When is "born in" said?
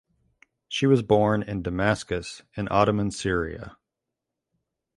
1.03-1.61